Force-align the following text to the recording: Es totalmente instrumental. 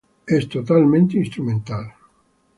Es 0.25 0.49
totalmente 0.49 1.19
instrumental. 1.19 1.93